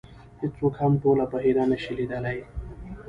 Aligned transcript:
هېڅوک 0.41 0.73
هم 0.81 0.93
ټوله 1.01 1.25
بحیره 1.31 1.63
نه 1.71 1.77
شي 1.81 1.91
لیدلی. 1.97 2.37